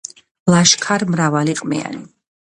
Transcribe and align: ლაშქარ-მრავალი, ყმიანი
ლაშქარ-მრავალი, 0.53 1.55
ყმიანი 1.61 2.03